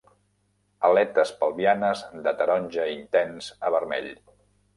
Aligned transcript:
Aletes 0.87 1.33
pelvianes 1.41 2.01
de 2.29 2.33
taronja 2.41 2.87
intens 2.95 3.53
a 3.69 3.73
vermell. 3.79 4.11